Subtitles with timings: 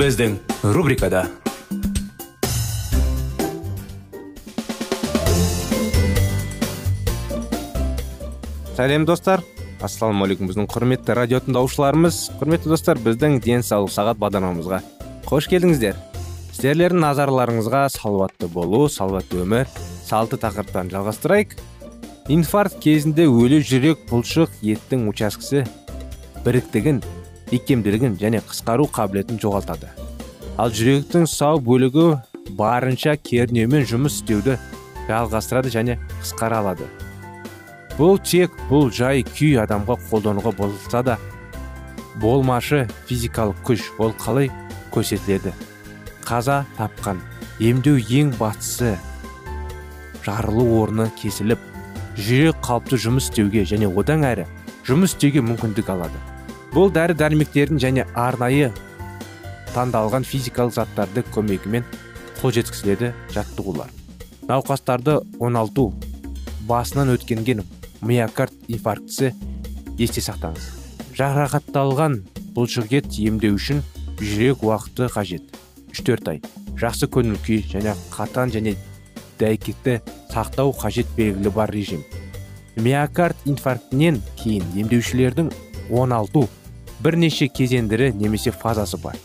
[0.00, 0.38] Біздің
[0.72, 1.26] рубрикада
[8.78, 9.42] сәлем достар
[9.84, 14.80] ассалаумағалейкум біздің құрметті радио тыңдаушыларымыз құрметті достар біздің денсаулық сағат бағдарламамызға
[15.28, 16.00] қош келдіңіздер
[16.54, 19.68] сіздерлердің назарларыңызға салауатты болу салауатты өмір
[20.08, 21.58] салты тақырыптан жалғастырайық
[22.32, 25.66] инфаркт кезінде өлі жүрек бұлшық еттің учаскесі
[26.46, 27.04] біріктігін
[27.54, 29.90] икемділігін және қысқару қабілетін жоғалтады.
[30.58, 32.20] Ал жүректің сау бөлігі
[32.58, 34.58] барынша кернеумен жұмыс істеуді
[35.08, 36.86] жалғастырады және қысқара алады.
[37.98, 41.18] Бұл тек бұл жай күй адамға қолдануға болса да
[42.22, 44.50] болмашы физикалық күш ол қалай
[44.94, 45.52] көрсетіледі?
[46.24, 47.20] Қаза тапқан
[47.58, 48.94] емдеу ең бастысы
[50.24, 51.62] жарылу орны кесіліп
[52.16, 54.46] жүрек қалыпты жұмыс істеуге және одан әрі
[54.86, 56.29] жұмыс істеуге мүмкіндік алады.
[56.74, 58.70] Бұл дәрі дәрмектердің және арнайы
[59.74, 61.86] таңдалған физикалық заттарды көмегімен
[62.40, 63.90] қол жеткізіледі жаттығулар.
[64.46, 65.90] Науқастарды оңалту
[66.68, 67.64] басынан өткенген
[68.06, 69.32] миокард инфарктісі
[69.98, 70.68] есте сақтаңыз.
[71.18, 72.20] Жарақатталған
[72.54, 73.82] бұлшықет емдеу үшін
[74.20, 75.42] жүрек уақыты қажет.
[75.90, 76.40] 3-4 ай.
[76.78, 78.76] Жақсы көңіл күй және қатан және
[79.42, 79.98] дәйкекті
[80.30, 82.04] сақтау қажет белгілі бар режим.
[82.76, 85.50] Миокард инфарктінен кейін емдеушілердің
[85.90, 86.46] оңалту
[87.02, 89.16] бірнеше кезеңдері немесе фазасы бар.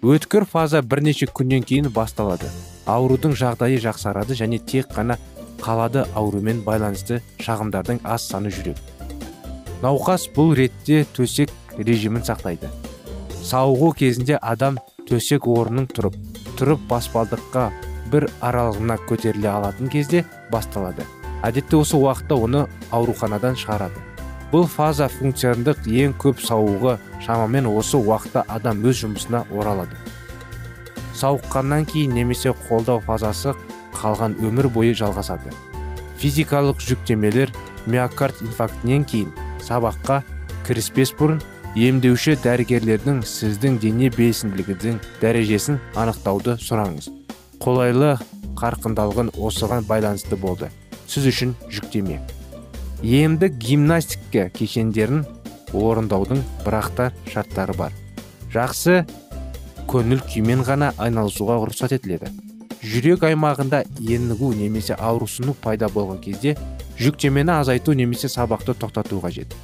[0.00, 2.48] Өткір фаза бірнеше күннен кейін басталады.
[2.86, 5.18] Аурудың жағдайы жақсарады және тек қана
[5.60, 8.78] қалады аурумен байланысты шағымдардың аз саны жүрек.
[9.82, 12.70] Науқас бұл ретте төсек режимін сақтайды.
[13.42, 14.78] Сауығу кезінде адам
[15.08, 16.16] төсек орнын тұрып
[16.60, 17.70] тұрып баспалдыққа
[18.12, 21.06] бір аралығына көтеріле алатын кезде басталады.
[21.42, 24.09] Әдетте осы уақытта оны ауруханадан шығарады.
[24.50, 29.94] Бұл фаза функциондық ең көп сауығы шамамен осы уақытта адам өз жұмысына оралады.
[31.14, 33.54] Сауыққаннан кейін немесе қолдау фазасы
[33.94, 35.52] қалған өмір бойы жалғасады.
[36.18, 37.52] Физикалық жүктемелер
[37.86, 39.30] миокард инфарктінен кейін
[39.62, 40.20] сабаққа
[40.66, 41.38] кіріспес бұрын
[41.76, 47.12] емдеуші дәрігерлердің сіздің дене белсенділігінің дәрежесін анықтауды сұраңыз.
[47.62, 48.16] Қолайлы
[48.58, 50.72] қарқындалған осыған байланысты болды.
[51.06, 52.20] Сіз үшін жүктеме.
[53.02, 55.24] Емдік гимнастика кешендерін
[55.72, 57.94] орындаудың бірақта шарттары бар.
[58.52, 59.04] Жақсы
[59.88, 62.28] көңіл күймен ғана айналысуға рұқсат етіледі.
[62.84, 66.56] Жүрек аймағында енігу немесе аурусыну пайда болған кезде
[67.00, 69.54] жүктемені азайту немесе сабақты тоқтату қажет.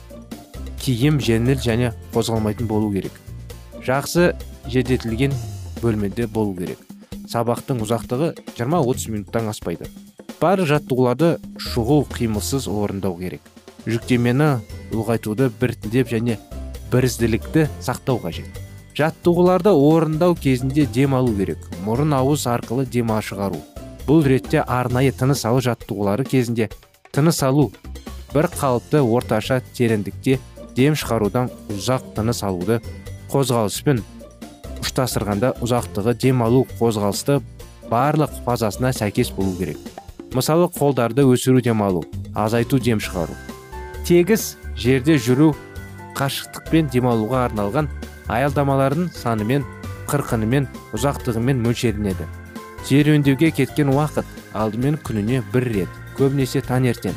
[0.80, 3.12] Киім жеңіл және қозғалмайтын болу керек.
[3.84, 4.32] Жақсы
[4.72, 5.34] желдетілген
[5.82, 6.80] бөлмеде болу керек.
[7.26, 9.90] Сабақтың ұзақтығы 20-30 минуттан аспайды.
[10.40, 11.28] Барлық жаттығуларды
[11.62, 13.40] шұғыл қимылсыз орындау керек.
[13.86, 14.48] Жүктемені
[14.92, 16.36] ұлғайтуды біртіндеп және
[16.92, 18.48] бірізділікті сақтау қажет.
[18.96, 23.62] Жаттығуларды орындау кезінде дем алу керек мұрын ауыз арқылы дем шығару.
[24.06, 26.68] Бұл ретте арнайы тыныс алу жаттығулары кезінде
[27.12, 27.70] тыныс алу
[28.34, 30.38] бір қалыпты орташа тереңдікте
[30.76, 32.80] дем шығарудан ұзақ тыныс алуды
[33.32, 34.04] қозғалыспен
[34.84, 37.40] ұштастырғанда ұзақтығы дем алу қозғалысты
[37.90, 39.78] барлық фазасына сәйкес болу керек.
[40.36, 42.04] Мысалы қолдарды өсіру демалу
[42.34, 43.32] азайту дем шығару.
[44.04, 45.54] Тегіс жерде жүру
[46.18, 47.88] қашықтықпен демалуға арналған
[48.28, 49.64] аялдамалардың санымен
[50.10, 52.28] қырқынымен ұзақтығымен мөлшерленеді.
[52.84, 57.16] Серуендеуге кеткен уақыт алдымен күніне бір рет көбінесе таңертең.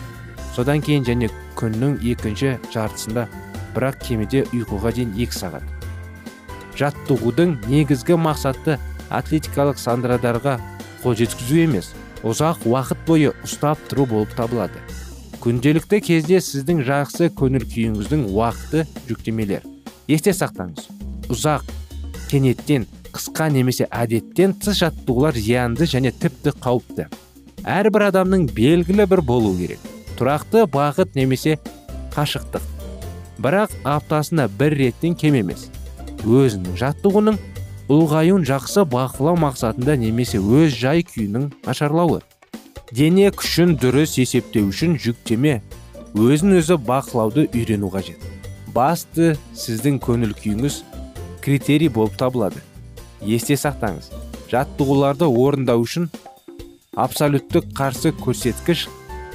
[0.56, 1.30] Содан кейін және
[1.60, 3.28] күннің екінші жартысында
[3.76, 5.64] бірақ кемеде ұйқыға дейін екі сағат.
[6.80, 8.80] Жаттығудың негізгі мақсаты
[9.12, 10.58] атлетикалық сандырадарға
[11.04, 11.94] қол жеткізу емес
[12.28, 14.82] ұзақ уақыт бойы ұстап тұру болып табылады.
[15.40, 19.64] Күнделікті кезде сіздің жақсы көңіл күйіңіздің уақыты жүктемелер.
[20.12, 20.90] Есте сақтаңыз.
[21.32, 21.70] Ұзақ
[22.28, 27.08] кенеттен қысқа немесе әдеттен тыс жаттығулар зиянды және тіпті қауіпті.
[27.64, 29.80] Әрбір адамның белгілі бір болу керек.
[30.20, 31.56] Тұрақты бағыт немесе
[32.16, 32.66] қашықтық.
[33.40, 35.70] Бірақ аптасына бір реттен кем емес.
[36.28, 37.40] Өзінің жаттығуының
[37.90, 42.20] ұлғаюын жақсы бақылау мақсатында немесе өз жай күйінің нашарлауы.
[42.94, 45.56] Дене күшін дұрыс есептеу үшін жүктеме
[46.14, 48.22] өзін өзі бақылауды үйрену қажет.
[48.76, 50.84] Басты сіздің көңіл күйіңіз
[51.42, 52.62] критерий болып табылады.
[53.26, 54.14] Есте сақтаңыз.
[54.54, 56.12] Жаттығуларды орындау үшін
[56.94, 58.86] абсолюттік қарсы көрсеткіш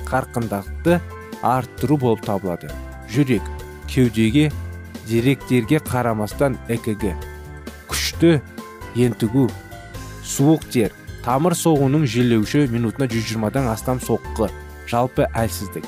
[0.06, 1.00] қарқындықты
[1.42, 2.70] арттыру болып табылады.
[3.10, 3.42] Жүрек
[3.90, 4.52] кеудеге
[5.10, 7.33] деректерге қарамастан экг.
[8.14, 8.40] Күшті
[8.96, 9.50] ентігу.
[10.24, 10.92] Суық тер.
[11.24, 14.50] Тамыр соғуының желеуші минутына 120-дан астам соққы.
[14.86, 15.84] Жалпы әлсіздік.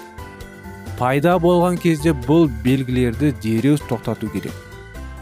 [0.98, 4.52] Пайда болған кезде бұл белгілерді дереу тоқтату керек.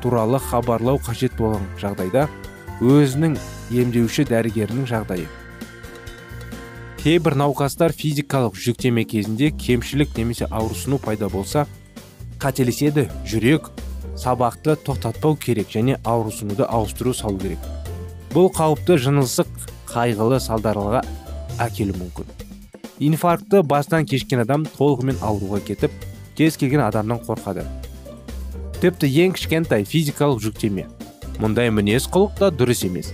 [0.03, 2.29] Туралы хабарлау қажет болған жағдайда
[2.81, 3.37] өзінің
[3.71, 5.27] емдеуші дәрігерінің жағдайы.
[7.03, 11.67] Кейбір науқастар физикалық жүктеме кезінде кемшілік немесе ауырсыну пайда болса
[12.39, 13.73] қателеседі жүрек
[14.17, 17.59] сабақты тоқтатпау керек және ауырсынуды ауыстыру салу керек.
[18.35, 19.51] Бұл қауіпті жынысық
[19.91, 21.03] қайғылы салдарға
[21.63, 22.31] әкелуі мүмкін.
[23.03, 25.93] Инфарктты бастан кешкен адам толығымен ауруға кетіп
[26.39, 27.67] кез келген адамнан қорқады.
[28.81, 30.87] Тіпті ең кішкентай физикалық жүктеме.
[31.43, 33.11] Мұндай мінез құлық та дұрыс емес.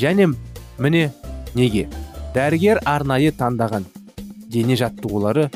[0.00, 0.32] Және
[0.78, 1.10] міне
[1.54, 1.88] неге?
[2.34, 3.84] Дәрігер арнайы таңдаған
[4.52, 5.48] дене жаттығулары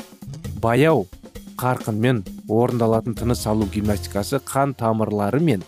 [0.61, 1.05] баяу
[1.57, 5.63] қарқынмен орындалатын тыныс алу гимнастикасы қан тамырлары мен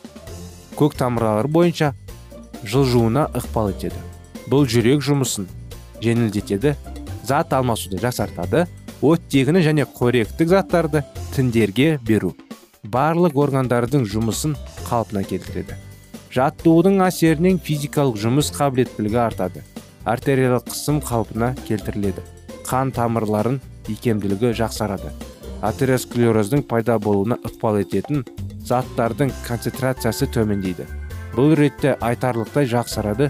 [0.80, 1.94] көк тамырлары бойынша
[2.64, 4.00] жылжуына ықпал етеді.
[4.50, 5.48] Бұл жүрек жұмысын
[6.04, 6.76] жеңілдетеді
[7.28, 8.66] зат алмасуды жақсартады
[9.02, 11.04] оттегіні және қоректік заттарды
[11.36, 12.34] тіндерге беру
[12.84, 14.56] барлық органдардың жұмысын
[14.88, 15.76] қалпына келтіреді.
[16.34, 19.64] Жаттығудың әсерінен физикалық жұмыс қабілеттілігі артады
[20.06, 22.24] артериялық қысым қалпына келтіріледі
[22.70, 23.60] қан тамырларын
[23.90, 25.12] икемділігі жақсарады.
[25.66, 28.24] Атеросклероздың пайда болуына ықпал ететін
[28.66, 30.86] заттардың концентрациясы төмендейді.
[31.36, 33.30] Бұл ретте айтарлықтай жақсарады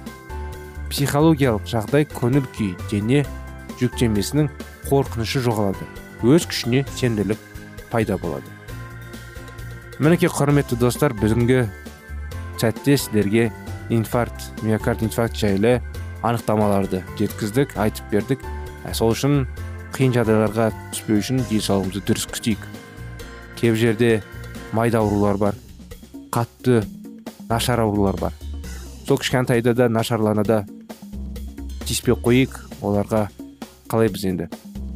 [0.90, 3.24] психологиялық жағдай көңіл күй дене
[3.80, 4.50] жүктемесінің
[4.90, 5.86] қорқынышы жоғалады.
[6.24, 7.40] Өз күшіне сенімділік
[7.92, 8.48] пайда болады.
[10.00, 11.66] Мінекей құрметті достар бүгінгі
[12.60, 13.50] сәтте сіздерге
[13.90, 15.80] инфаркт миокард инфаркт жайлы
[16.24, 18.44] анықтамаларды жеткіздік айтып бердік.
[18.86, 19.46] Ә, сол үшін
[19.96, 22.68] қиын жағдайларға түспеу үшін денсаулығымызды дұрыс күтейік.
[23.60, 24.12] Кейбір жерде
[24.74, 25.58] майда аурулар бар
[26.32, 26.84] қатты
[27.50, 28.34] нашар аурулар бар.
[29.08, 30.64] Сол кішкентайда да нашарланада
[31.86, 33.28] тиіспей қойып оларға
[33.90, 34.50] қалай біз енді.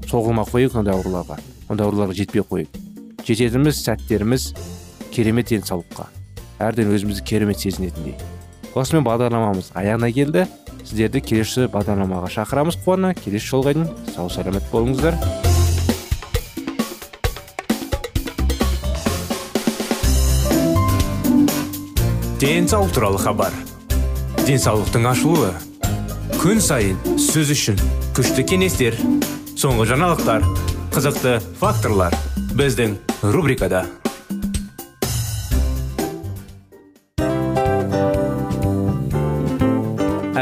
[0.08, 2.84] Соғылмай қояйық ондай ауруларға ондай ауруларға жетпей қояйық
[3.24, 4.50] жететініміз сәттеріміз
[5.14, 6.10] керемет денсаулыққа.
[6.60, 8.18] Әрден өзімізді керемет сезінетіндей.
[8.76, 10.46] Осымен бағдарламамыз аяғына келді.
[10.84, 12.78] Сіздерді келесі бағдарламаға шақырамыз.
[12.86, 15.18] Қуана келесі жолға дейін сау саламат болыңыздар.
[22.44, 23.54] Денсаулық туралы хабар.
[24.44, 25.54] Денсаулықтың ашылуы.
[26.44, 27.80] Күн сайын сөз үшін
[28.18, 29.00] күшті кеңестер
[29.56, 30.44] соңғы жаңалықтар
[30.92, 32.12] қызықты факторлар
[32.60, 32.98] біздің
[33.32, 33.86] рубрикада.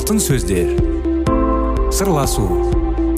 [0.00, 0.70] Алтын сөздер.
[1.92, 2.46] Сырласу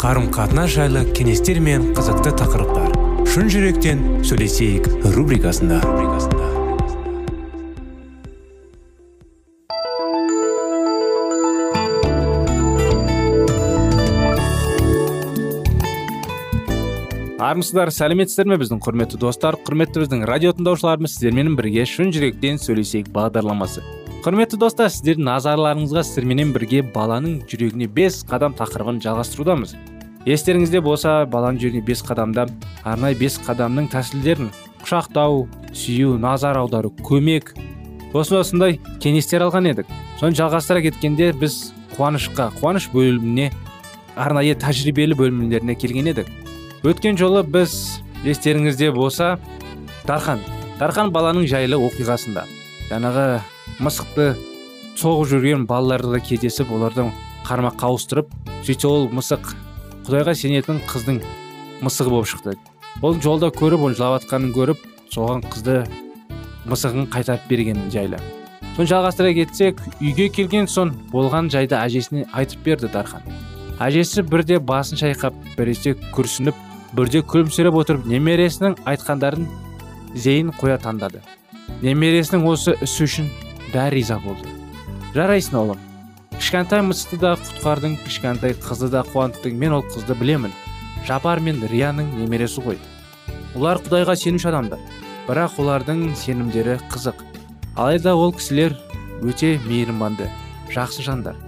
[0.02, 2.96] қарым қатынас жайлы кеңестер мен қызықты тақырыптар.
[3.30, 5.78] Шын жүректен сөйлесейік рубрикасында.
[17.38, 19.60] Армысыздар сәлеметсіздер ме біздің құрметті достар?
[19.62, 24.01] Құрметті біздің радио тыңдаушыларымыз сіздермен бірге шын жүректен сөйлесейік бағдарламасы.
[24.22, 29.72] Құрметті достар сіздердің назарларыңызға сіздерменен бірге баланың жүрегіне бес қадам тақырыбын жалғастырудамыз.
[30.30, 32.44] Естеріңізде болса баланың жүрегіне бес қадамда
[32.86, 34.52] арнайы бес қадамның тәсілдерін
[34.84, 35.40] құшақтау
[35.74, 37.50] сүю назар аудару көмек
[38.14, 39.90] осындай осындай кеңестер алған едік.
[40.20, 43.48] Соны жалғастыра кеткенде біз қуанышқа қуаныш бөліміне
[44.14, 46.30] арнайы тәжірибелі бөлімдеріне келген едік.
[46.86, 49.34] Өткен жолы біз естеріңізде болса
[50.06, 50.38] дархан.
[50.78, 52.46] Дархан баланың жайлы оқиғасында.
[52.92, 53.26] Жаңағы
[53.80, 54.32] мысықты
[55.00, 57.12] соғып жүрген балаларды кездесіп олардан
[57.46, 58.32] қармаққа ауыстырып
[58.66, 59.54] сөйтсе ол мысық
[60.06, 61.22] құдайға сенетін қыздың
[61.82, 62.56] мысығы болып шықты.
[63.02, 64.82] Ол жолда көріп оның жылап жатқанын көріп
[65.14, 65.78] соған қызды
[66.68, 68.20] мысығын қайтарып бергенін жайлы.
[68.76, 73.24] Соны жалғастыра кетсек үйге келген соң болған жайды әжесіне айтып берді дархан.
[73.82, 76.56] Әжесі бірде басын шайқап біресе күрсініп
[76.96, 79.48] бірде күлімсіреп отырып немересінің айтқандарын
[80.14, 81.22] зейін қоя таңдады.
[81.82, 83.30] Немересінің осы ісі үшін
[83.72, 84.48] да риза болды
[85.14, 85.88] жарайсың ұлым
[86.42, 90.50] кішкентай мысықты да құтқардың кішкентай қызды да қуанттың мен ол қызды білемін.
[91.06, 92.80] Жапар мен рияның немересі ғой.
[93.54, 94.82] Олар құдайға сенуші адамдар.
[95.28, 97.22] Бірақ олардың сенімдері қызық.
[97.76, 98.74] Алайда ол кісілер
[99.22, 100.26] өте мейірбанды
[100.74, 101.38] жақсы жандар.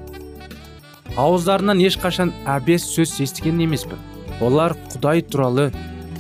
[1.19, 3.99] Ауыздарынан ешқашан әбес сөз естіген емеспін.
[4.41, 5.73] Олар құдай туралы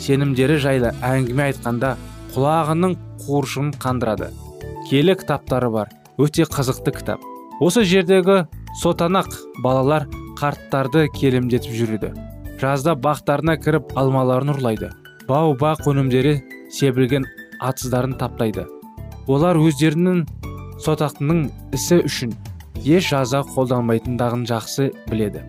[0.02, 1.94] сенімдері жайлы әңгіме айтқанда
[2.34, 4.34] құлағының қуыршығын қандырады.
[4.88, 5.91] Келі кітаптары бар.
[6.19, 7.23] Өте қызықты кітап.
[7.61, 8.45] Осы жердегі
[8.83, 9.31] сотанақ
[9.62, 10.07] балалар
[10.38, 12.12] қарттарды келемдетіп жүреді.
[12.61, 14.91] Жазда бақтарына кіріп алмаларын ұрлайды.
[15.29, 16.37] Бау бақ өнімдері
[16.75, 17.26] себілген
[17.62, 18.67] атсыздарын таптайды.
[19.26, 20.25] Олар өздерінің
[20.85, 22.35] сотақтының ісі үшін
[22.85, 25.45] еш жаза қолданбайтындығын жақсы біледі.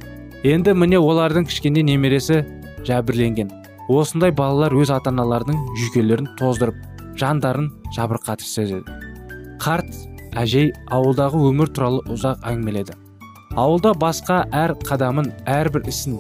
[0.46, 2.44] Енді міне олардың кішкене немересі
[2.86, 3.50] жәбірленген.
[3.90, 6.78] Осындай балалар өз ата аналарының жүйкелерін тоздырып
[7.20, 9.05] жандарын жабырқатып сезеді.
[9.66, 9.96] Қарт
[10.38, 12.94] әжей ауылдағы өмір туралы ұзақ әңгімеледі.
[13.58, 16.20] Ауылда басқа әр қадамын әрбір ісін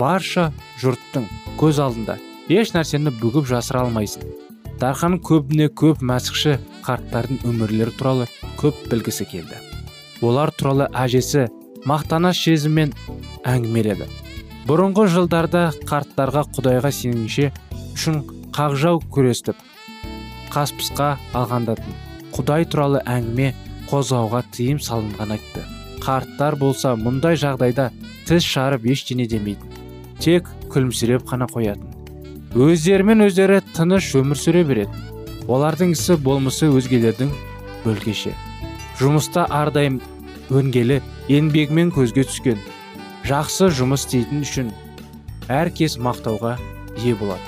[0.00, 0.46] барша
[0.80, 1.26] жұрттың
[1.60, 2.16] көз алдында
[2.48, 4.24] еш нәрсені бүгіп жасыра алмайсың.
[4.80, 8.30] Дархан көбіне көп мәсіхші қарттардың өмірлері туралы
[8.62, 9.60] көп білгісі келді.
[10.24, 11.50] Олар туралы әжесі
[11.84, 12.96] мақтаныш сезіммен
[13.44, 14.08] әңгімеледі.
[14.64, 17.52] Бұрынғы жылдарда қарттарға құдайға сеніңше
[17.92, 18.24] үшін
[18.56, 19.60] қақжау күрестіп
[20.56, 22.05] қаспысқа алғандатын
[22.36, 23.52] құдай туралы әңгіме
[23.90, 25.64] қозғауға тыйым салынған айтты.
[26.04, 27.90] Қарттар болса мұндай жағдайда
[28.28, 29.72] тіс шарып ештеңе демейтін
[30.20, 31.88] тек күлімсіреп қана қоятын.
[32.56, 35.06] Өздерімен өздері тыныш өмір сүре береді
[35.48, 37.32] олардың ісі болмысы өзгелердің
[37.84, 38.32] бөлкеше
[39.00, 40.00] жұмыста ардайым
[40.50, 42.62] өнгелі еңбегімен көзге түскен
[43.28, 44.72] жақсы жұмыс істейтін үшін
[45.52, 46.56] әркез мақтауға
[47.02, 47.44] ие болады.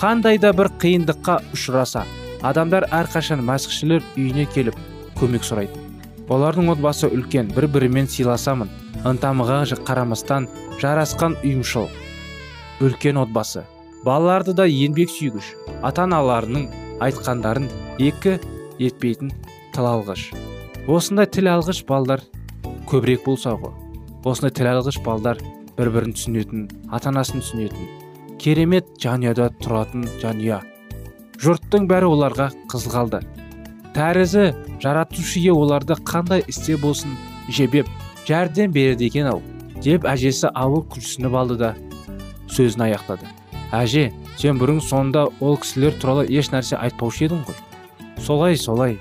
[0.00, 2.06] Қандай да бір қиындыққа ұшыраса
[2.42, 4.78] адамдар әрқашан мәсіхшілер үйіне келіп
[5.20, 5.92] көмек сұрайтын
[6.32, 8.70] олардың отбасы үлкен бір бірімен сыйласамын.
[9.08, 10.48] Ынтамыға қарамастан
[10.80, 11.88] жарасқан ұйымшыл
[12.80, 13.64] үлкен отбасы.
[14.06, 15.52] Балаларды да еңбек сүйгіш.
[15.82, 16.68] Ата аналарының
[17.04, 17.68] айтқандарын
[17.98, 18.38] екі
[18.78, 19.32] етпейтін
[19.74, 20.30] тыл алғыш.
[20.86, 22.24] Осындай тіл алғыш балдар
[22.90, 23.74] көбірек болса ғой.
[24.24, 25.42] Осындай тіл алғыш балдар
[25.76, 30.62] бір бірін түсінетін ата анасын түсінетін керемет жанұяда тұратын жанұя.
[31.42, 33.18] Жұрттың бәрі оларға қызғалды.
[33.96, 37.16] Тәрізі жаратушы ие оларды қандай істе болсын
[37.50, 37.88] жебеп
[38.28, 39.42] жәрдем береді екен ау
[39.82, 41.72] деп әжесі ауыр күрсініп алды да
[42.46, 43.26] сөзін аяқтады.
[43.74, 47.58] Әже сен бұрын сонда ол кісілер туралы еш нәрсе айтпаушы едің ғой?
[48.22, 48.98] Солай солай.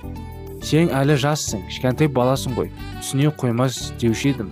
[0.65, 4.51] Сен әлі жассың кішкентай баласың ғой түсіне қоймас деуші едім.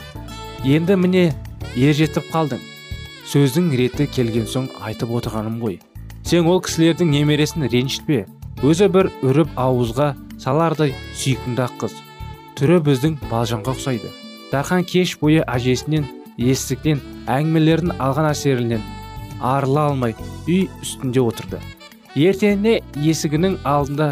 [0.66, 1.30] Енді міне
[1.76, 2.62] ер жетіп қалдың.
[3.30, 5.80] Сөздің реті келген соң айтып отырғаным ғой.
[6.30, 8.28] Сен ол кісілердің немересін ренжітпе.
[8.62, 11.94] Өзі бір үріп ауызға салардай сүйкімді ақ қыз.
[12.60, 14.12] Түрі біздің балжанға ұқсайды.
[14.52, 16.06] Дархан кеш бойы әжесінен
[16.38, 17.00] естіген
[17.34, 18.84] әңгімелерін алған әсерінен
[19.42, 20.14] арыла алмай
[20.46, 21.58] үй үстінде отырды.
[22.14, 24.12] Ертеңіне есігінің алдында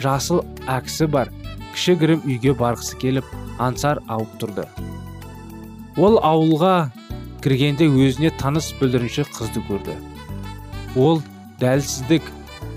[0.00, 1.28] жасыл әкісі бар
[1.74, 3.28] кішігірім үйге барғысы келіп
[3.60, 4.64] аңсар ауып тұрды.
[6.00, 6.88] Ол ауылға
[7.44, 9.98] кіргенде өзіне таныс бүлдірінші қызды көрді.
[10.96, 11.20] Ол
[11.60, 12.26] дәлсіздік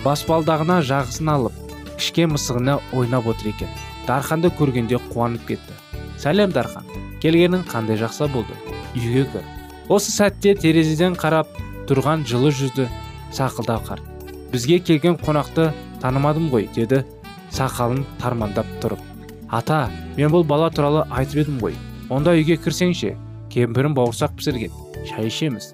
[0.04, 3.70] баспалдағына жағысын алып кішке мысығына ойнап отыр екен.
[4.08, 5.76] Дарханды көргенде қуанып кетті.
[6.20, 6.88] Сәлем дархан
[7.24, 8.56] келгенің қандай жақса болды?
[8.96, 9.46] Үйге кір
[9.90, 11.50] осы сәтте терезеден қарап
[11.88, 12.90] тұрған жылы жүзді
[13.36, 14.04] сақылдау қарт
[14.52, 15.72] бізге келген қонақты
[16.04, 17.04] танымадым ғой деді
[17.52, 19.00] сақалын тармандап тұрып.
[19.50, 19.88] Ата
[20.18, 21.76] мен бұл бала туралы айтып едім ғой.
[22.10, 23.16] Онда үйге кірсеңші
[23.54, 24.72] кемпірім бауырсақ пісірген.
[25.10, 25.74] Шай ішеміз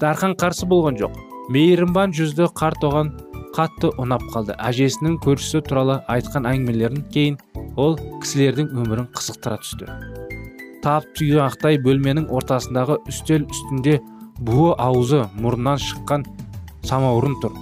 [0.00, 1.27] дархан қарсы болған жоқ.
[1.48, 3.10] Мейірімбан жүзді қарт оған
[3.56, 4.52] қатты ұнап қалды.
[4.60, 7.38] Әжесінің көршісі туралы айтқан әңгімелерін кейін
[7.80, 9.88] ол кісілердің өмірін қызықтыра түсті.
[10.84, 13.96] Тап тұйнақтай бөлменің ортасындағы үстел үстінде
[14.44, 16.26] буы аузы мұрнынан шыққан
[16.86, 17.56] самаурын тұр.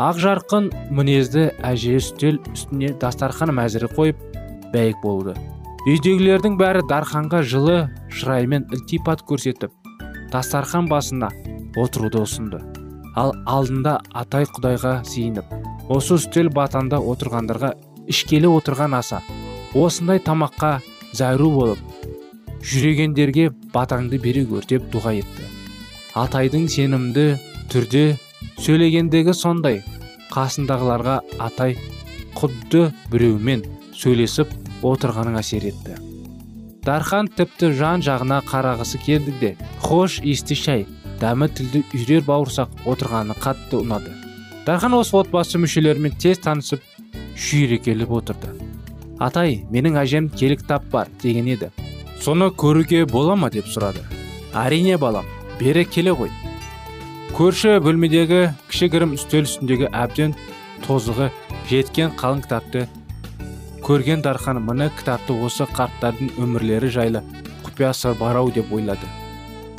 [0.00, 4.24] Ақ жарқын мінезді әже үстел үстіне дастархан мәзірі қойып
[4.72, 5.36] бәйек болды.
[5.84, 9.70] Үйдегілердің бәрі дарханға жылы шыраймен ілтипат көрсетіп
[10.32, 11.28] дастархан басына
[11.76, 12.64] отыруды ұсынды.
[13.20, 17.74] Ал алдында атай құдайға сиініп осы үстел батанда отырғандарға
[18.10, 19.20] ішкелі отырған аса
[19.74, 20.78] осындай тамаққа
[21.14, 22.04] зәру болып
[22.64, 25.48] жүрегендерге батаңды бере көр деп дұға етті.
[26.16, 27.26] Атайдың сенімді
[27.72, 28.04] түрде
[28.64, 29.82] сөйлегендегі сондай
[30.32, 31.76] қасындағыларға атай
[32.38, 34.52] құдды біреумен сөйлесіп
[34.86, 35.98] отырғанын әсер етті.
[36.84, 39.52] Дархан тіпті жан жағына қарағысы келді де
[39.84, 40.86] хош иісті шай
[41.20, 44.14] дәмі тілді үйрер бауырсақ отырғаны қатты ұнады.
[44.66, 46.82] Дархан осы отбасы мүшелерімен тез танысып
[47.36, 48.54] шүйірекеліп отырды.
[49.22, 51.70] Атай менің әжем келі кітап бар деген еді.
[52.20, 53.50] Соны көруге бола ма?
[53.50, 54.02] деп сұрады.
[54.54, 55.26] Әрине балам
[55.60, 56.30] бері келе ғой
[57.34, 60.36] көрші бөлмедегі кішігірім үстел үстіндегі әбден
[60.84, 61.30] тозығы
[61.66, 62.84] жеткен қалың кітапты
[63.82, 67.24] көрген дархан мына кітапты осы қарттардың өмірлері жайлы
[67.66, 69.10] құпия сыр бар ау деп ойлады.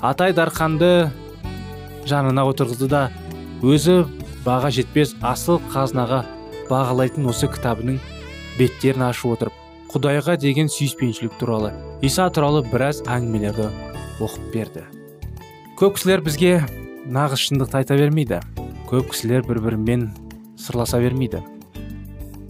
[0.01, 1.11] Атай дарханды
[2.09, 3.03] жанына отырғызды да
[3.65, 4.03] өзі
[4.45, 6.23] баға жетпес асыл қазынаға
[6.69, 8.01] бағалайтын осы кітабының
[8.59, 9.63] беттерін ашып отырып
[9.93, 11.71] құдайға деген сүйіспеншілік туралы
[12.05, 13.69] иса туралы біраз әңгімелерді
[14.19, 14.85] оқып берді.
[15.79, 16.53] Көп кісілер бізге
[17.05, 18.41] нағыз шындықты айта бермейді
[18.89, 20.09] көп кісілер бір бірімен
[20.61, 21.41] сырласа бермейді.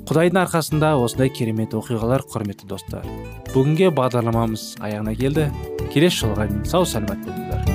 [0.05, 3.07] Құдайдың арқасында осындай керемет оқиғалар құрметті достар.
[3.53, 5.47] Бүгінге бағдарламамыз аяғына келді.
[5.95, 7.74] Келесі жолға дейін сау саламат болыңыздар.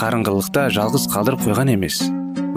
[0.00, 1.98] қарыңғылықта жалғыз қалдырып қойған емес.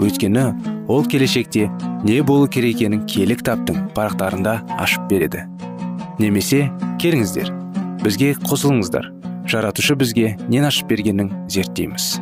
[0.00, 0.44] Өйткені
[0.88, 1.66] ол келешекте
[2.04, 5.44] не болу керек екенін киелі кітаптың парақтарында ашып береді.
[6.18, 6.70] Немесе
[7.02, 7.50] келіңіздер
[8.00, 9.10] бізге қосылыңыздар.
[9.48, 12.14] Жаратушы бізге нен ашып бергенін зерттейміз.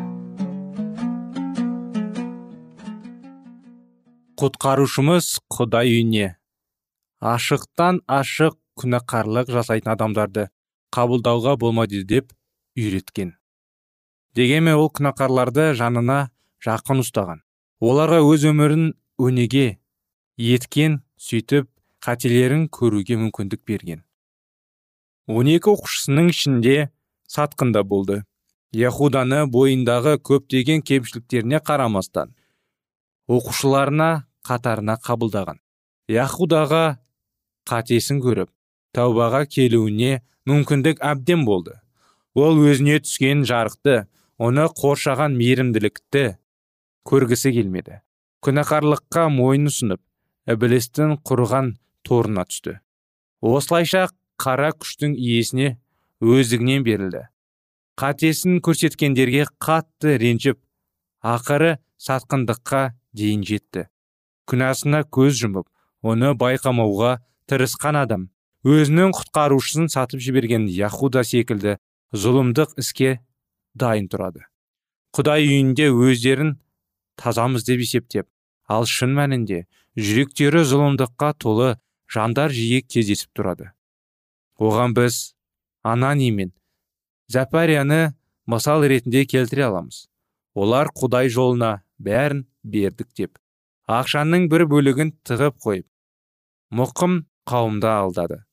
[4.42, 6.32] Құтқарушымыз құдай үйіне.
[7.22, 10.48] Ашықтан ашық күнәқарлық жасайтын адамдарды
[10.90, 12.35] қабылдауға болмайды деп
[12.74, 13.37] үйреткен.
[14.38, 16.18] Дегенмен ол күнәқарларды жанына
[16.64, 17.42] жақын ұстаған.
[17.83, 19.79] Оларға өз өмірін өнеге
[20.38, 21.68] еткен сөйтіп
[22.03, 24.03] қателерін көруге мүмкіндік берген.
[25.27, 26.77] Он екі оқушысының ішінде
[27.31, 28.23] сатқында болды.
[28.73, 32.33] Яхуданы бойындағы көптеген кемшіліктеріне қарамастан
[33.29, 35.61] оқушыларына қатарына қабылдаған.
[36.11, 36.99] Яхудаға
[37.68, 38.51] қатесін көріп
[38.97, 41.79] таубаға келуіне мүмкіндік әбден болды.
[42.35, 44.07] Ол өзіне түскен жарықты
[44.42, 46.24] оны қоршаған мейірімділікті
[47.07, 48.00] көргісі келмеді.
[48.42, 50.00] Күнәқарлыққа мойын ұсынып
[50.50, 51.76] ібілістің құрған
[52.07, 52.81] торына түсті.
[53.42, 54.09] Осылайша
[54.42, 55.76] қара күштің иесіне
[56.22, 57.28] өздігінен берілді.
[57.98, 60.59] Қатесін көрсеткендерге қатты ренжіп
[61.22, 62.83] ақыры сатқындыққа
[63.14, 63.87] дейін жетті.
[64.50, 65.68] Күнәсына көз жұмып
[66.02, 67.18] оны байқамауға
[67.50, 68.31] тырысқан адам
[68.66, 71.76] өзінің құтқарушысын сатып жіберген яхуда секілді
[72.14, 73.20] зұлымдық іске
[73.74, 74.46] дайын тұрады.
[75.12, 76.56] Құдай үйінде өздерін
[77.20, 78.28] тазамыз деп есептеп
[78.68, 79.64] ал шын мәнінде
[79.96, 81.74] жүректері зұлымдыққа толы
[82.12, 83.72] жандар жиі кездесіп тұрады.
[84.56, 85.35] Оған біз
[85.82, 86.52] анани мен
[87.32, 88.14] зәпәрияны
[88.46, 90.06] мысал ретінде келтіре аламыз.
[90.54, 93.38] Олар құдай жолына бәрін бердік деп
[93.88, 95.87] ақшаның бір бөлігін тығып қойып
[96.72, 98.44] мұқым қауымды алдады.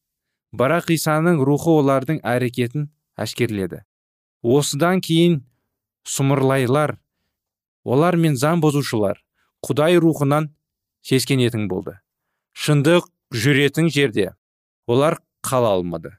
[0.51, 3.84] Бірақ исаның рухы олардың әрекетін әшкерледі
[4.43, 5.41] осыдан кейін
[6.08, 6.97] сұмырлайлар
[7.84, 9.19] олар мен заң бұзушылар
[9.65, 10.49] құдай рухынан
[11.04, 11.99] сескенетін болды.
[12.54, 14.34] Шындық жүретін жерде
[14.88, 16.15] олар қала алмады.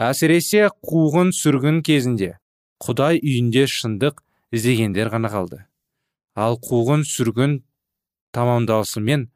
[0.00, 2.36] Әсіресе қуғын сүргін кезінде
[2.82, 5.62] құдай үйінде шындық іздегендер ғана қалды.
[6.34, 7.60] Ал қуғын сүргін
[8.32, 9.28] тамамдалысымен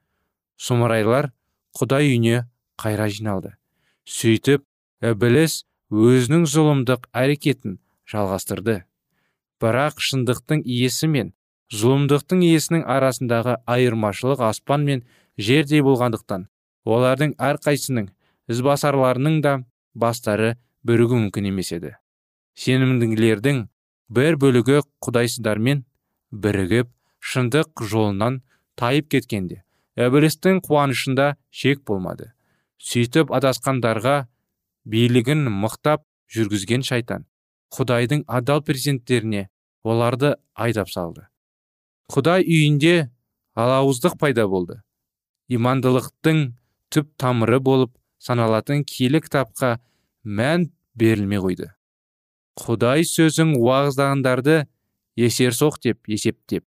[0.61, 1.31] сұмырайлар
[1.77, 2.45] құдай үйіне
[2.81, 3.53] қайра жиналды.
[4.09, 4.65] Сөйтіп
[5.05, 7.79] ібіліс өзінің зұлымдық әрекетін
[8.11, 8.85] жалғастырды.
[9.63, 11.33] Бірақ шындықтың иесі мен
[11.73, 15.03] зұлымдықтың иесінің арасындағы айырмашылық аспан мен
[15.39, 16.47] жердей болғандықтан
[16.87, 18.11] олардың әрқайсының
[18.53, 19.55] ізбасарларының да
[19.95, 20.55] бастары
[20.87, 21.97] бірігу мүмкін емес еді.
[22.55, 23.67] Сенімділердің
[24.09, 25.83] бір бөлігі құдайсыздармен
[26.31, 28.43] бірігіп шындық жолынан
[28.79, 29.63] тайып кеткенде
[29.97, 32.31] ібілістің қуанышында шек болмады.
[32.79, 34.27] Сөйтіп адасқандарға
[34.85, 37.25] билігін мықтап жүргізген шайтан.
[37.75, 39.49] Құдайдың адал перзенттеріне
[39.85, 41.27] оларды айдап салды.
[42.13, 43.09] Құдай үйінде
[43.59, 44.81] алауыздық пайда болды.
[45.51, 46.43] Имандылықтың
[46.95, 49.77] түп тамыры болып саналатын киелі кітапқа
[50.23, 51.73] мән берілмей қойды.
[52.57, 54.65] Құдай сөзің уағыздағандарды
[55.19, 56.65] есерсоқ деп есептеп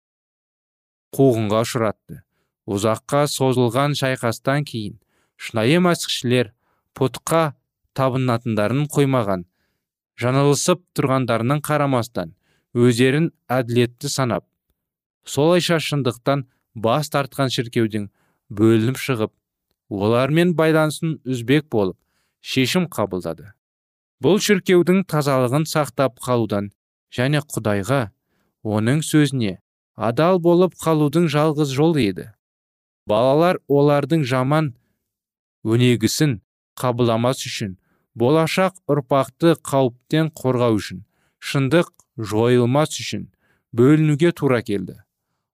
[1.17, 2.23] қуғынға ұшыратты.
[2.67, 4.97] Ұзаққа созылған шайқастан кейін
[5.39, 6.51] шынайы мәсіхшілер
[6.99, 7.43] пұтқа
[7.97, 9.45] табынатындарын қоймаған
[10.21, 12.35] жанылысып тұрғандарының қарамастан
[12.77, 14.47] өздерін әділетті санап
[15.27, 18.09] солайша шындықтан бас тартқан шіркеудің
[18.49, 19.33] бөлініп шығып
[19.91, 21.99] олармен байланысын үзбек болып
[22.41, 23.53] шешім қабылдады.
[24.23, 26.71] Бұл шіркеудің тазалығын сақтап қалудан
[27.13, 28.01] және құдайға
[28.65, 29.59] оның сөзіне
[29.97, 32.31] адал болып қалудың жалғыз жолы еді.
[33.07, 34.73] Балалар олардың жаман
[35.65, 36.41] өнегісін
[36.79, 37.77] қабылдамас үшін
[38.17, 41.03] болашақ ұрпақты қауіптен қорғау үшін
[41.39, 43.27] шындық жойылмас үшін
[43.77, 44.97] бөлінуге тура келді.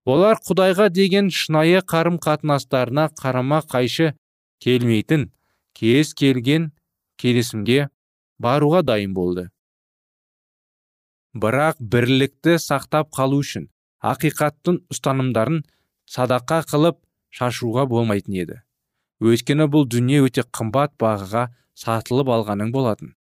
[0.07, 4.13] Олар құдайға деген шынайы қарым қатынастарына қарама қайшы
[4.63, 5.29] келмейтін
[5.79, 6.71] кез келген
[7.19, 7.89] келісімге
[8.43, 9.49] баруға дайын болды.
[11.35, 13.69] Бірақ бірлікті сақтап қалу үшін
[14.03, 15.63] ақиқаттың ұстанымдарын
[16.11, 16.99] садақа қылып
[17.33, 18.59] шашуға болмайтын еді.
[19.23, 23.15] Өйткені бұл дүние өте қымбат бағаға сатылып алғаның болатын.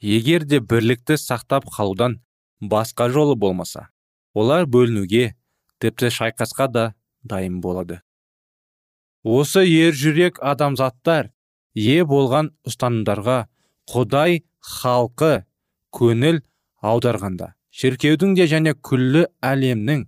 [0.00, 2.20] Егер де бірлікті сақтап қалудан
[2.60, 3.88] басқа жолы болмаса
[4.34, 5.34] олар бөлінуге
[5.82, 6.84] тіпті шайқасқа да
[7.22, 8.00] дайын болады.
[9.24, 11.32] Осы ер жүрек адамзаттар
[11.74, 13.38] ие болған ұстанымдарға
[13.90, 15.32] құдай халқы
[15.94, 16.42] көңіл
[16.82, 20.06] аударғанда шіркеудің де және күллі әлемнің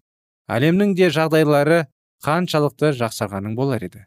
[0.51, 1.85] әлемнің де жағдайлары
[2.25, 4.07] қаншалықты жақсарғаның болар еді.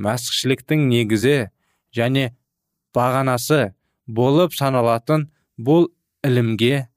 [0.00, 1.50] Мәсіхшіліктің негізі
[1.96, 2.30] және
[2.96, 3.72] бағанасы
[4.06, 5.88] болып саналатын бұл
[6.26, 6.88] ілімге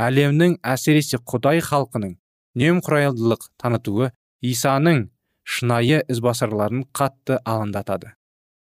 [0.00, 2.16] әлемнің әсіресе құдай халқының
[2.60, 4.10] немқұрайлылық танытуы
[4.52, 5.08] исаның
[5.44, 8.14] шынайы ізбасарларын қатты алаңдатады.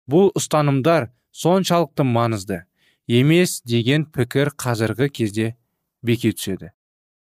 [0.06, 2.62] Бұл ұстанымдар соншалықты маңызды
[3.08, 5.54] емес деген пікір қазіргі кезде
[6.02, 6.72] беки түседі.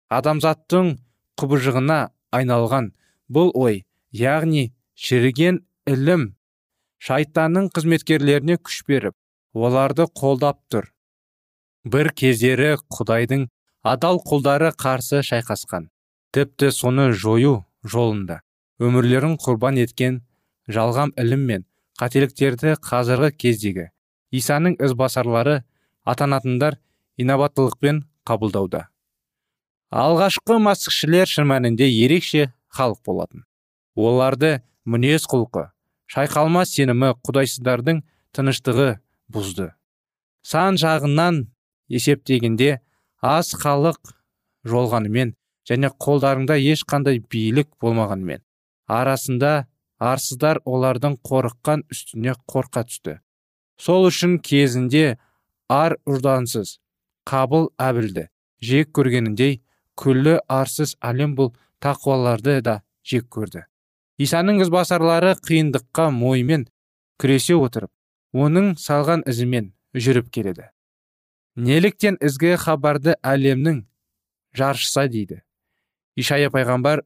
[0.08, 0.96] Адамзаттың
[1.40, 2.00] құбыжығына
[2.34, 2.92] айналған
[3.32, 3.84] бұл ой
[4.14, 6.32] яғни шіріген ілім
[7.02, 9.14] шайтанның қызметкерлеріне күш беріп
[9.54, 10.90] оларды қолдап тұр.
[11.84, 13.48] Бір кездері құдайдың
[13.82, 15.88] адал құлдары қарсы шайқасқан.
[16.32, 18.42] Тіпті соны жою жолында.
[18.78, 20.20] Өмірлерін құрбан еткен
[20.68, 21.64] жалғам ілім мен
[21.98, 23.88] қателіктерді қазіргі кездегі
[24.30, 25.62] исаның ізбасарлары
[26.04, 26.76] атанатындар
[27.18, 28.84] инабаттылықпен қабылдауда.
[29.88, 33.44] Алғашқы масқішілер шын мәнінде ерекше халық болатын.
[33.96, 35.70] Оларды мінез құлқы
[36.12, 38.02] шайқалмас сенімі құдайсыздардың
[38.37, 38.88] тыныштығы
[39.32, 39.72] бұзды.
[40.42, 41.46] Сан жағынан
[41.92, 42.78] есептегенде
[43.20, 44.14] аз халық
[44.68, 45.34] жолғанымен
[45.68, 48.42] және қолдарында ешқандай билік болмағанымен
[48.88, 49.52] арасында
[49.98, 53.18] арсыздар олардың қорыққан үстіне қорқа түсті.
[53.78, 55.18] Сол үшін кезінде
[55.68, 56.78] ар ұждансыз
[57.28, 58.28] қабыл әбілді
[58.64, 59.60] жек көргеніндей
[59.98, 63.66] күллі арсыз әлем бұл тақуаларды да жек көрді.
[64.18, 66.66] Исаның ізбасарлары қиындыққа моймен
[67.20, 67.92] күресе отырып
[68.34, 70.68] оның салған ізімен жүріп келеді.
[71.56, 73.82] Неліктен ізгі хабарды әлемнің
[74.54, 75.42] жаршыса дейді.
[76.16, 77.02] Ишая пайғамбар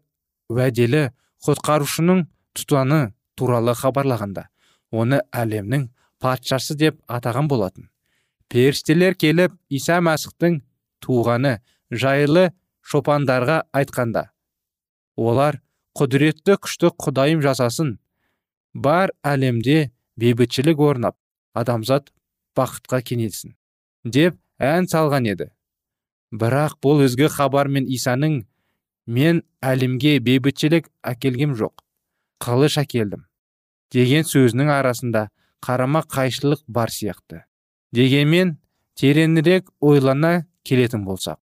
[0.53, 1.11] уәделі
[1.47, 2.27] құтқарушының
[2.59, 4.49] тұтаны туралы хабарлағанда
[4.91, 5.89] оны әлемнің
[6.21, 7.89] патшасы деп атаған болатын.
[8.53, 10.61] Періштелер келіп иса мәсіхтің
[11.01, 11.59] туғаны
[11.91, 12.51] жайлы
[12.85, 14.27] шопандарға айтқанда
[15.17, 15.61] олар
[15.99, 17.97] құдіретті күшті құдайым жасасын.
[18.75, 21.17] Бар әлемде бейбітшілік орнап
[21.55, 22.13] адамзат
[22.57, 23.55] бақытқа кенелсін
[24.05, 25.51] деп ән салған еді.
[26.33, 28.43] Бірақ бұл ізгі хабар мен исаның
[29.07, 31.85] мен әлемге бейбітшілік әкелгем жоқ
[32.43, 33.27] қылыш әкелдім
[33.93, 35.29] деген сөзінің арасында
[35.63, 37.45] қарама қайшылық бар сияқты.
[37.93, 38.57] Дегенмен
[38.99, 41.39] тереңірек ойлана келетін болсақ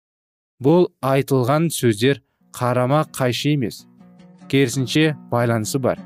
[0.64, 2.24] бұл айтылған сөздер
[2.56, 3.86] қарама қайшы емес
[4.50, 6.00] керісінше байланысы бар.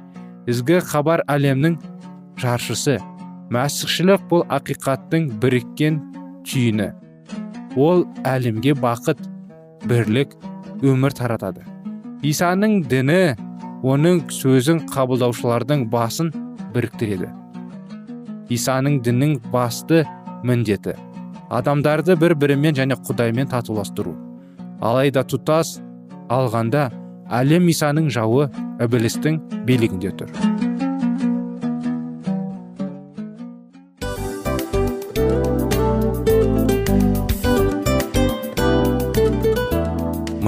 [0.47, 1.79] Ізгі хабар әлемнің
[2.41, 2.97] жаршысы.
[3.53, 5.99] Мәсіхшілік бұл ақиқаттың біріккен
[6.47, 6.89] түйіні.
[7.77, 9.21] Ол әлемге бақыт
[9.89, 10.35] бірлік
[10.81, 11.65] өмір таратады.
[12.23, 13.35] Исаның діні
[13.83, 16.33] оның сөзін қабылдаушылардың басын
[16.75, 17.31] біріктіреді.
[18.53, 20.05] Исаның діннің басты
[20.43, 20.95] міндеті
[21.53, 24.15] адамдарды бір бірімен және құдаймен татуластыру.
[24.81, 25.77] Алайда тұтас
[26.33, 26.89] алғанда
[27.41, 28.49] әлем исаның жауы
[28.83, 30.52] ібілістің билігінде тұр.